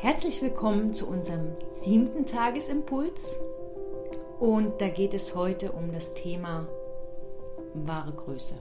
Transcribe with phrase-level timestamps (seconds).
[0.00, 1.48] Herzlich willkommen zu unserem
[1.80, 3.40] siebten Tagesimpuls.
[4.38, 6.68] Und da geht es heute um das Thema
[7.74, 8.54] wahre Größe.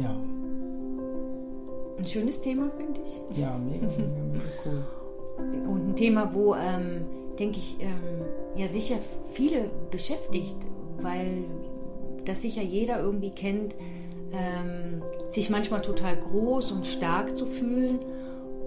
[0.00, 0.16] Ja.
[1.98, 3.20] Ein schönes Thema, finde ich.
[3.36, 4.84] Ja, mega, mega, mega cool.
[5.66, 7.04] Und ein Thema, wo, ähm,
[7.36, 8.24] denke ich, ähm,
[8.54, 8.98] ja sicher
[9.32, 10.58] viele beschäftigt,
[11.00, 11.42] weil
[12.24, 13.74] das sicher jeder irgendwie kennt,
[14.32, 17.98] ähm, sich manchmal total groß und stark zu fühlen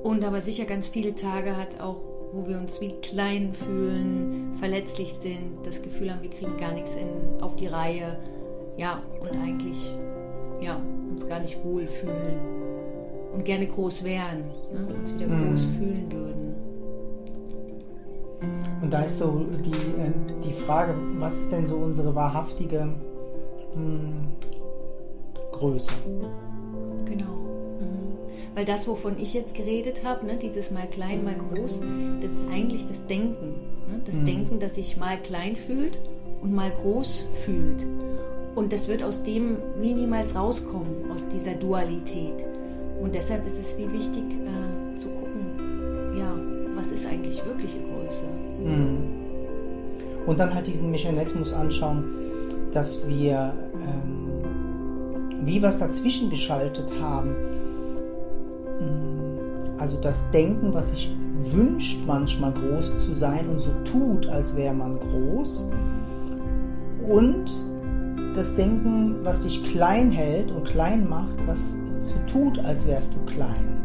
[0.03, 1.97] und aber sicher ganz viele Tage hat auch,
[2.31, 6.95] wo wir uns wie klein fühlen, verletzlich sind, das Gefühl haben, wir kriegen gar nichts
[6.95, 8.17] in, auf die Reihe,
[8.77, 9.97] ja, und eigentlich,
[10.61, 10.79] ja,
[11.11, 12.37] uns gar nicht wohl fühlen
[13.33, 15.49] und gerne groß wären, ne, uns wieder Mhm.
[15.51, 16.55] groß fühlen würden.
[18.81, 20.11] Und da ist so die, äh,
[20.43, 22.87] die Frage, was ist denn so unsere wahrhaftige
[23.75, 24.11] mh,
[25.51, 25.91] Größe?
[28.59, 31.79] Weil das, wovon ich jetzt geredet habe, ne, dieses mal klein, mal groß,
[32.19, 33.53] das ist eigentlich das Denken.
[33.89, 34.01] Ne?
[34.03, 34.25] Das Mhm.
[34.25, 35.97] Denken, das sich mal klein fühlt
[36.41, 37.87] und mal groß fühlt.
[38.55, 42.33] Und das wird aus dem wie niemals rauskommen, aus dieser Dualität.
[43.01, 46.29] Und deshalb ist es wie wichtig äh, zu gucken, ja,
[46.75, 48.25] was ist eigentlich wirkliche Größe?
[48.61, 48.97] Mhm.
[50.27, 52.03] Und dann halt diesen Mechanismus anschauen,
[52.73, 57.33] dass wir ähm, wie was dazwischen geschaltet haben.
[59.79, 64.73] Also das Denken, was sich wünscht, manchmal groß zu sein und so tut, als wäre
[64.73, 65.67] man groß.
[67.07, 67.45] Und
[68.35, 73.19] das Denken, was dich klein hält und klein macht, was so tut, als wärst du
[73.25, 73.79] klein.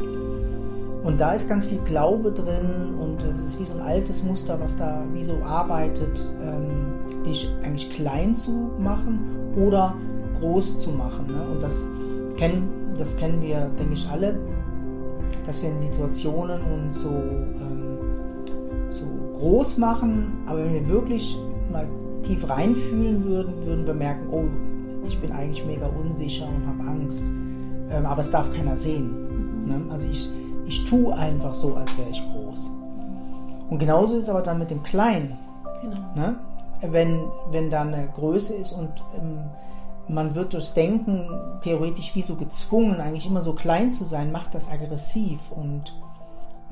[1.05, 4.59] Und da ist ganz viel Glaube drin und es ist wie so ein altes Muster,
[4.59, 9.21] was da wie so arbeitet, ähm, dich eigentlich klein zu machen
[9.55, 9.95] oder
[10.41, 11.27] groß zu machen.
[11.27, 11.47] Ne?
[11.53, 11.87] Und das
[12.37, 14.39] kennen, das kennen wir, denke ich, alle,
[15.47, 17.99] dass wir in Situationen uns so, ähm,
[18.89, 19.05] so
[19.35, 21.37] groß machen, aber wenn wir wirklich
[21.71, 21.87] mal
[22.23, 24.45] tief reinfühlen würden, würden wir merken, oh,
[25.07, 27.25] ich bin eigentlich mega unsicher und habe Angst.
[27.91, 29.67] Ähm, aber es darf keiner sehen.
[29.67, 29.81] Ne?
[29.91, 30.31] Also ich,
[30.67, 32.73] ich tue einfach so, als wäre ich groß.
[33.71, 35.39] Und genauso ist es aber dann mit dem Kleinen.
[35.83, 35.97] Genau.
[36.15, 36.37] Ne?
[36.81, 37.21] Wenn,
[37.51, 39.39] wenn da eine Größe ist und ähm,
[40.09, 41.29] man wird durchs Denken
[41.63, 45.95] theoretisch wie so gezwungen, eigentlich immer so klein zu sein, macht das aggressiv und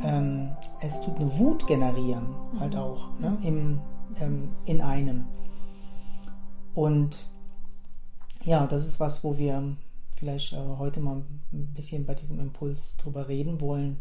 [0.03, 0.51] ähm,
[0.81, 2.27] es tut eine Wut generieren,
[2.59, 3.39] halt auch, ne?
[3.43, 3.81] Im,
[4.21, 5.25] ähm, in einem.
[6.75, 7.29] Und
[8.45, 9.77] ja, das ist was, wo wir
[10.17, 11.23] vielleicht äh, heute mal
[11.53, 13.99] ein bisschen bei diesem Impuls drüber reden wollen.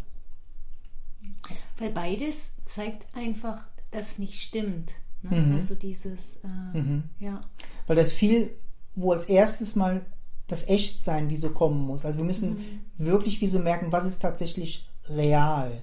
[1.77, 4.93] Weil beides zeigt einfach, dass nicht stimmt.
[5.23, 5.39] Ne?
[5.41, 5.55] Mhm.
[5.55, 7.03] Also dieses, äh, Mhm.
[7.19, 7.41] ja.
[7.87, 8.51] Weil das viel,
[8.95, 10.05] wo als erstes mal
[10.47, 12.05] das Echtsein wie so kommen muss.
[12.05, 15.81] Also wir müssen wirklich wie so merken, was ist tatsächlich real?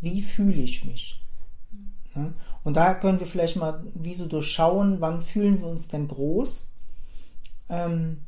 [0.00, 1.24] Wie fühle ich mich?
[2.14, 2.34] Ne?
[2.62, 6.70] Und da können wir vielleicht mal wie so durchschauen, wann fühlen wir uns denn groß
[7.68, 8.26] ähm,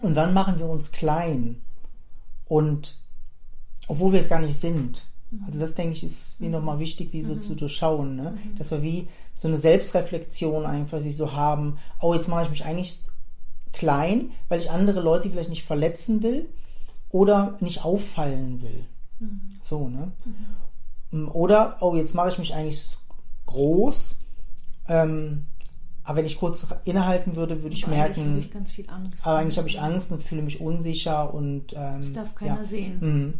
[0.00, 1.60] und wann machen wir uns klein.
[2.46, 2.98] Und
[3.88, 5.06] obwohl wir es gar nicht sind.
[5.46, 8.38] Also das denke ich ist wie nochmal wichtig, wie so zu durchschauen, ne?
[8.56, 12.64] dass wir wie so eine Selbstreflexion einfach wie so haben, oh jetzt mache ich mich
[12.64, 13.00] eigentlich
[13.72, 16.48] klein, weil ich andere Leute vielleicht nicht verletzen will
[17.10, 18.84] oder nicht auffallen will.
[19.60, 20.12] So, ne?
[21.32, 22.96] Oder, oh, jetzt mache ich mich eigentlich
[23.46, 24.20] groß,
[24.88, 25.46] ähm,
[26.04, 28.88] aber wenn ich kurz innehalten würde, würde ich Aber eigentlich merken, habe ich ganz viel
[28.88, 29.26] Angst.
[29.26, 32.66] aber eigentlich habe ich Angst und fühle mich unsicher und ähm, Das darf keiner ja.
[32.66, 32.98] sehen.
[33.00, 33.34] Mhm.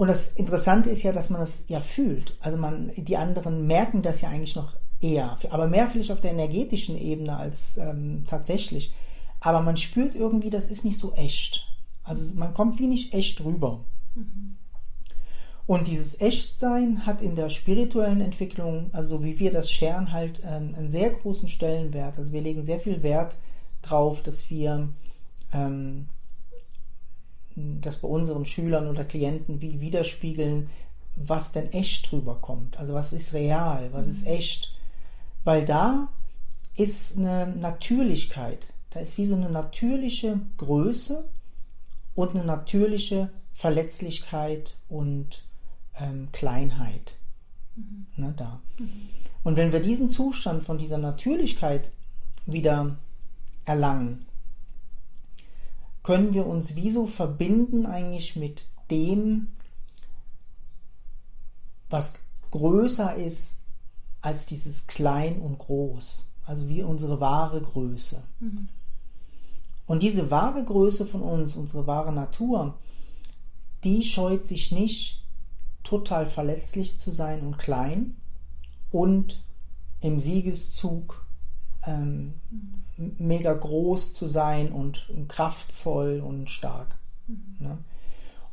[0.00, 2.34] Und das Interessante ist ja, dass man das ja fühlt.
[2.40, 6.30] Also man, die anderen merken das ja eigentlich noch eher, aber mehr vielleicht auf der
[6.30, 8.94] energetischen Ebene als ähm, tatsächlich.
[9.40, 11.68] Aber man spürt irgendwie, das ist nicht so echt.
[12.02, 13.84] Also man kommt wie nicht echt rüber.
[15.66, 20.40] Und dieses Echtsein hat in der spirituellen Entwicklung, also so wie wir das scheren, halt
[20.46, 22.16] ähm, einen sehr großen Stellenwert.
[22.16, 23.36] Also wir legen sehr viel Wert
[23.82, 24.88] drauf, dass wir
[25.52, 26.06] ähm,
[27.80, 30.70] das bei unseren Schülern oder Klienten wie widerspiegeln,
[31.16, 32.78] was denn echt drüber kommt.
[32.78, 34.74] Also was ist real, was ist echt.
[35.44, 36.08] Weil da
[36.76, 38.68] ist eine Natürlichkeit.
[38.90, 41.28] Da ist wie so eine natürliche Größe
[42.14, 45.44] und eine natürliche Verletzlichkeit und
[45.98, 47.16] ähm, Kleinheit.
[48.16, 48.60] Ne, da.
[49.42, 51.92] Und wenn wir diesen Zustand von dieser Natürlichkeit
[52.46, 52.96] wieder
[53.64, 54.26] erlangen,
[56.02, 59.48] können wir uns wie so verbinden eigentlich mit dem,
[61.88, 62.20] was
[62.50, 63.62] größer ist
[64.20, 66.32] als dieses Klein und Groß.
[66.46, 68.24] Also wie unsere wahre Größe.
[69.86, 72.78] Und diese wahre Größe von uns, unsere wahre Natur,
[73.84, 75.22] die scheut sich nicht
[75.82, 78.16] total verletzlich zu sein und klein
[78.90, 79.42] und
[80.00, 81.24] im Siegeszug
[81.86, 82.72] ähm, mhm.
[83.18, 86.96] Mega groß zu sein und kraftvoll und stark.
[87.26, 87.56] Mhm.
[87.58, 87.78] Ne?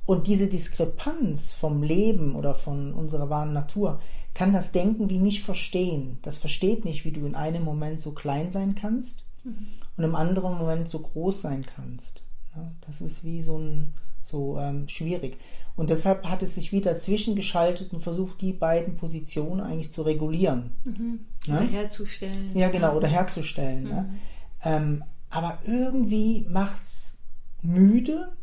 [0.06, 4.00] Und diese Diskrepanz vom Leben oder von unserer wahren Natur
[4.34, 6.20] kann das Denken wie nicht verstehen.
[6.22, 9.68] Das versteht nicht, wie du in einem Moment so klein sein kannst mhm.
[9.98, 12.24] und im anderen Moment so groß sein kannst.
[12.56, 15.38] Ja, das ist wie so ein so ähm, schwierig.
[15.76, 20.72] Und deshalb hat es sich wieder zwischengeschaltet und versucht, die beiden Positionen eigentlich zu regulieren.
[20.84, 21.20] Mhm.
[21.48, 21.68] Oder ne?
[21.68, 22.52] herzustellen.
[22.56, 23.84] Ja, genau, oder herzustellen.
[23.84, 23.90] Ne?
[23.90, 23.96] Mhm.
[23.96, 24.20] Ne?
[24.68, 27.18] Ähm, aber irgendwie macht es
[27.62, 28.36] müde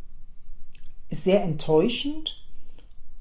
[1.08, 2.44] ist sehr enttäuschend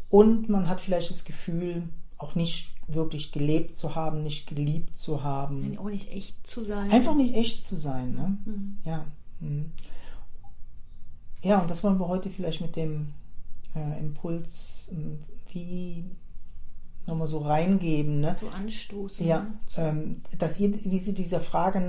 [0.10, 5.24] und man hat vielleicht das Gefühl, auch nicht wirklich gelebt zu haben, nicht geliebt zu
[5.24, 5.78] haben.
[5.78, 6.92] Auch nicht echt zu sein.
[6.92, 8.14] Einfach nicht echt zu sein.
[8.14, 8.38] Ne?
[8.46, 8.78] Mhm.
[8.86, 9.06] Ja.
[9.40, 9.72] Mhm.
[11.42, 13.14] Ja, und das wollen wir heute vielleicht mit dem
[13.76, 15.20] äh, Impuls ähm,
[15.52, 16.06] wie
[17.06, 18.22] nochmal so reingeben.
[18.22, 18.36] Ne?
[18.40, 19.26] So anstoßen.
[19.26, 19.60] Ja, ne?
[19.78, 21.82] ähm, dass ihr, wie sie dieser Frage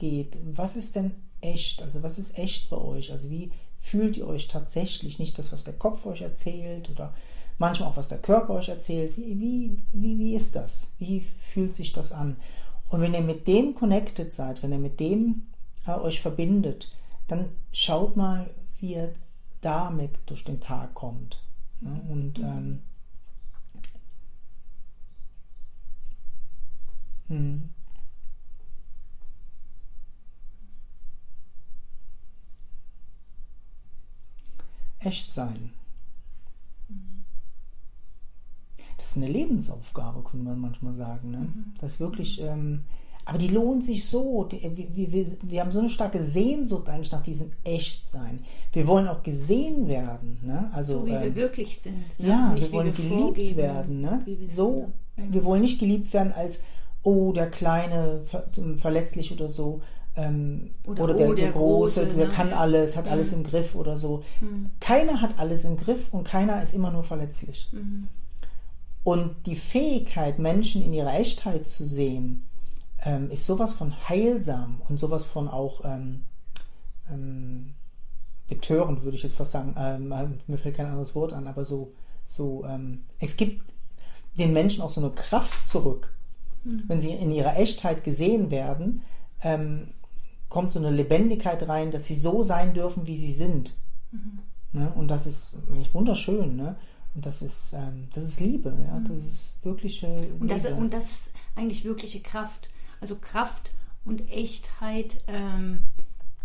[0.00, 1.82] nachgeht, was ist denn echt?
[1.82, 3.12] Also was ist echt bei euch?
[3.12, 3.50] Also wie,
[3.80, 7.14] Fühlt ihr euch tatsächlich nicht das, was der Kopf euch erzählt oder
[7.58, 9.16] manchmal auch, was der Körper euch erzählt?
[9.16, 10.92] Wie, wie, wie, wie ist das?
[10.98, 12.36] Wie fühlt sich das an?
[12.90, 15.46] Und wenn ihr mit dem connected seid, wenn ihr mit dem
[15.86, 16.92] äh, euch verbindet,
[17.26, 19.14] dann schaut mal, wie ihr
[19.62, 21.42] damit durch den Tag kommt.
[21.80, 22.02] Ne?
[22.08, 22.82] Und ähm,
[27.28, 27.70] hm.
[35.00, 35.72] Echt sein.
[38.98, 41.30] Das ist eine Lebensaufgabe, könnte man manchmal sagen.
[41.30, 41.38] Ne?
[41.38, 41.64] Mhm.
[41.80, 42.84] Das wirklich, ähm,
[43.24, 44.44] aber die lohnt sich so.
[44.44, 44.60] Die,
[44.94, 48.40] wir, wir, wir haben so eine starke Sehnsucht eigentlich nach diesem Echtsein.
[48.72, 50.38] Wir wollen auch gesehen werden.
[50.42, 50.70] Ne?
[50.74, 52.18] Also, so wie ähm, wir wirklich sind.
[52.18, 52.28] Ne?
[52.28, 54.00] Ja, Nicht wir wollen wir geliebt werden.
[54.00, 54.24] Ne?
[54.48, 56.62] so, wir wollen nicht geliebt werden als,
[57.02, 58.22] oh, der kleine,
[58.76, 59.80] verletzlich oder so,
[60.20, 62.32] ähm, oder, oder, der, oh, der, der Große, Große, der ne?
[62.32, 63.12] kann alles, hat mhm.
[63.12, 64.22] alles im Griff oder so.
[64.40, 64.70] Mhm.
[64.80, 67.68] Keiner hat alles im Griff und keiner ist immer nur verletzlich.
[67.72, 68.08] Mhm.
[69.02, 72.46] Und die Fähigkeit, Menschen in ihrer Echtheit zu sehen,
[73.02, 76.24] ähm, ist sowas von heilsam und sowas von auch ähm,
[77.10, 77.74] ähm
[78.48, 79.74] betörend, würde ich jetzt fast sagen.
[79.78, 81.92] Ähm, äh, mir fällt kein anderes Wort an, aber so,
[82.26, 83.64] so ähm, es gibt
[84.36, 86.12] den Menschen auch so eine Kraft zurück,
[86.64, 86.82] mhm.
[86.88, 89.02] wenn sie in ihrer Echtheit gesehen werden.
[89.42, 89.92] Ähm,
[90.50, 93.74] kommt so eine Lebendigkeit rein, dass sie so sein dürfen, wie sie sind.
[94.10, 94.40] Mhm.
[94.72, 94.92] Ne?
[94.94, 95.56] Und das ist
[95.92, 96.56] wunderschön.
[96.56, 96.76] Ne?
[97.14, 99.08] Und das ist, ähm, das ist Liebe, ja, mhm.
[99.08, 100.34] das ist wirkliche Liebe.
[100.38, 102.68] Und das, und das ist eigentlich wirkliche Kraft.
[103.00, 103.72] Also Kraft
[104.04, 105.80] und Echtheit ähm,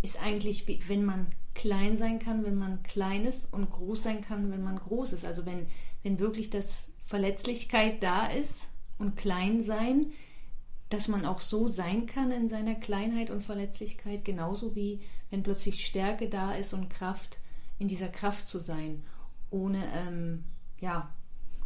[0.02, 4.52] ist eigentlich, wenn man klein sein kann, wenn man klein ist und groß sein kann,
[4.52, 5.26] wenn man groß ist.
[5.26, 5.68] Also wenn,
[6.04, 10.08] wenn wirklich das Verletzlichkeit da ist und klein sein,
[10.90, 15.86] dass man auch so sein kann in seiner Kleinheit und Verletzlichkeit, genauso wie wenn plötzlich
[15.86, 17.40] Stärke da ist und Kraft,
[17.80, 19.04] in dieser Kraft zu sein,
[19.50, 20.44] ohne, ähm,
[20.80, 21.10] ja,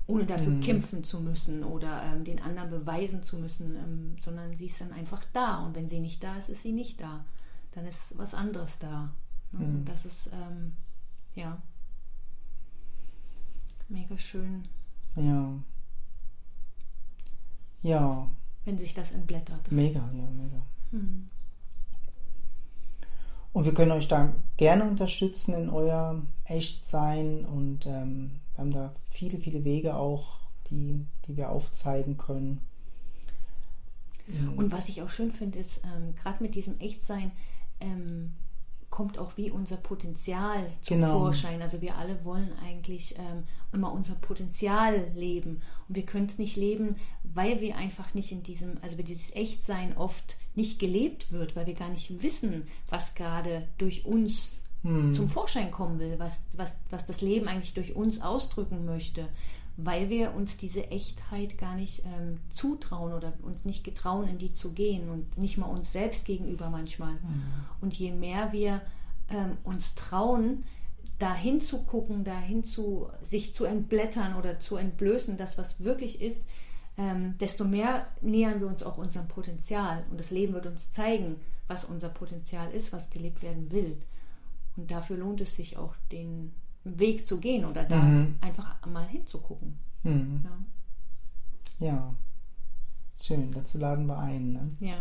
[0.07, 0.61] ohne dafür mhm.
[0.61, 4.91] kämpfen zu müssen oder ähm, den anderen beweisen zu müssen, ähm, sondern sie ist dann
[4.91, 5.63] einfach da.
[5.63, 7.25] Und wenn sie nicht da ist, ist sie nicht da.
[7.73, 9.13] Dann ist was anderes da.
[9.51, 9.59] Ne?
[9.59, 9.75] Mhm.
[9.75, 10.73] Und das ist, ähm,
[11.35, 11.61] ja,
[13.87, 14.67] mega schön.
[15.15, 15.53] Ja.
[17.81, 18.29] Ja,
[18.65, 19.71] wenn sich das entblättert.
[19.71, 20.61] Mega, ja, mega.
[20.91, 21.27] Hm.
[23.51, 28.93] Und wir können euch da gerne unterstützen in euer Echtsein und ähm, wir haben da
[29.09, 30.39] viele, viele Wege auch,
[30.69, 32.61] die, die wir aufzeigen können.
[34.55, 37.31] Und was ich auch schön finde, ist, ähm, gerade mit diesem Echtsein,
[37.79, 38.33] ähm,
[38.99, 41.19] kommt auch wie unser Potenzial zum genau.
[41.19, 41.61] Vorschein.
[41.61, 45.61] Also wir alle wollen eigentlich ähm, immer unser Potenzial leben.
[45.87, 49.95] Und wir können es nicht leben, weil wir einfach nicht in diesem, also dieses Echtsein
[49.95, 55.15] oft nicht gelebt wird, weil wir gar nicht wissen, was gerade durch uns hm.
[55.15, 59.29] zum Vorschein kommen will, was, was, was das Leben eigentlich durch uns ausdrücken möchte
[59.85, 64.53] weil wir uns diese Echtheit gar nicht ähm, zutrauen oder uns nicht getrauen, in die
[64.53, 67.13] zu gehen und nicht mal uns selbst gegenüber manchmal.
[67.13, 67.43] Mhm.
[67.81, 68.81] Und je mehr wir
[69.29, 70.63] ähm, uns trauen,
[71.19, 76.47] dahin zu gucken, dahin zu sich zu entblättern oder zu entblößen, das was wirklich ist,
[76.97, 81.37] ähm, desto mehr nähern wir uns auch unserem Potenzial und das Leben wird uns zeigen,
[81.67, 83.97] was unser Potenzial ist, was gelebt werden will.
[84.75, 88.35] Und dafür lohnt es sich auch, den Weg zu gehen oder da mhm.
[88.41, 89.77] einfach mal hinzugucken.
[90.03, 90.45] Mhm.
[91.79, 91.87] Ja.
[91.87, 92.15] ja.
[93.21, 94.53] schön, dazu laden wir ein.
[94.53, 94.71] Ne?
[94.79, 94.95] Ja.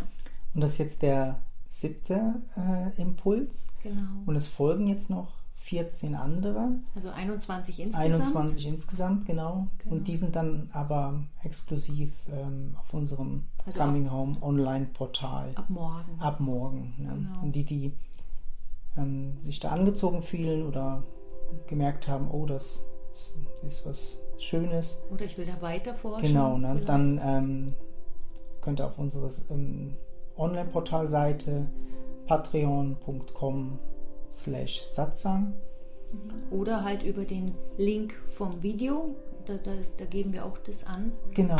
[0.54, 3.68] Und das ist jetzt der siebte äh, Impuls.
[3.82, 4.22] Genau.
[4.26, 6.70] Und es folgen jetzt noch 14 andere.
[6.94, 8.04] Also 21 insgesamt.
[8.04, 9.68] 21 insgesamt, genau.
[9.78, 9.96] Genau.
[9.96, 16.20] Und die sind dann aber exklusiv ähm, auf unserem Also Coming Home Online-Portal Ab morgen.
[16.20, 16.94] ab morgen.
[16.96, 17.08] Ne?
[17.08, 17.42] Genau.
[17.42, 17.92] Und die, die
[18.96, 21.02] ähm, sich da angezogen fühlen oder
[21.66, 22.84] gemerkt haben, oh, das
[23.66, 26.28] ist, was Schönes, Oder ich will da weiter forschen.
[26.28, 26.80] genau, ne?
[26.84, 27.74] dann ähm,
[28.60, 29.96] könnt ihr auf unsere ähm,
[30.36, 31.66] Online-Portalseite
[32.26, 33.78] patreon.com
[34.30, 35.54] slash Satsang
[36.50, 39.16] Oder halt über den Link vom Video.
[39.46, 41.12] Da, da, da geben wir auch das an.
[41.34, 41.56] Genau.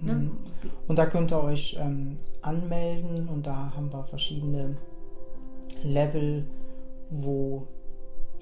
[0.00, 0.14] Ne?
[0.14, 0.38] Mhm.
[0.86, 4.76] Und da könnt ihr euch ähm, anmelden und da haben wir verschiedene
[5.82, 6.46] Level,
[7.10, 7.66] wo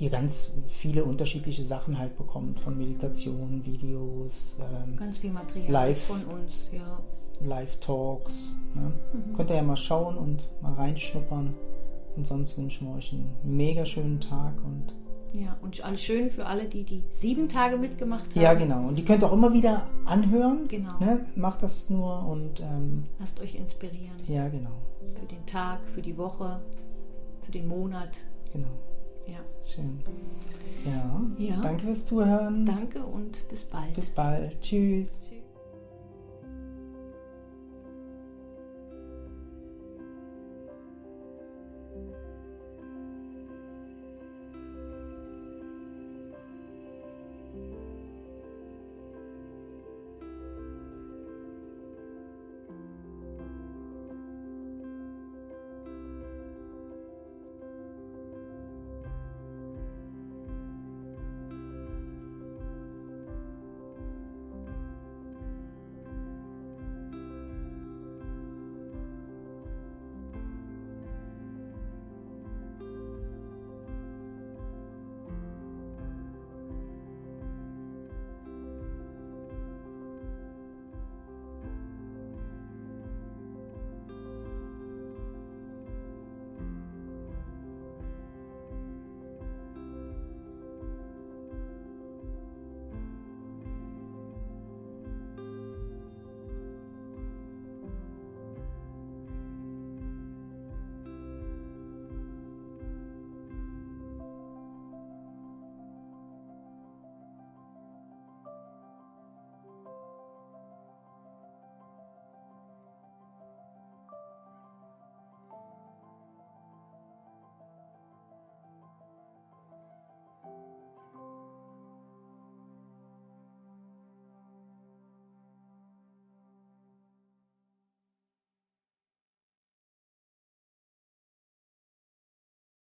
[0.02, 6.02] ihr ganz viele unterschiedliche Sachen halt bekommt, von Meditationen, Videos, ähm, Ganz viel Material Live.
[6.04, 6.98] von uns, ja.
[7.40, 8.54] Live-Talks.
[8.74, 8.92] Ne?
[9.12, 9.32] Mhm.
[9.34, 11.54] Könnt ihr ja mal schauen und mal reinschnuppern.
[12.16, 14.92] Und sonst wünschen wir euch einen mega schönen Tag und
[15.32, 18.40] Ja, und alles schön für alle, die die sieben Tage mitgemacht haben.
[18.40, 18.86] ja genau.
[18.88, 20.68] Und die könnt ihr auch immer wieder anhören.
[20.68, 20.98] Genau.
[21.00, 21.24] Ne?
[21.36, 24.12] Macht das nur und ähm, Lasst euch inspirieren.
[24.28, 24.70] ja genau,
[25.18, 26.60] Für den Tag, für die Woche,
[27.44, 28.10] für den Monat.
[28.52, 28.68] genau.
[29.26, 29.38] Ja.
[29.62, 30.00] Schön.
[30.84, 31.20] Ja.
[31.38, 31.60] Ja.
[31.60, 32.66] Danke fürs Zuhören.
[32.66, 33.94] Danke und bis bald.
[33.94, 34.60] Bis bald.
[34.60, 35.20] Tschüss.
[35.20, 35.41] Tschüss.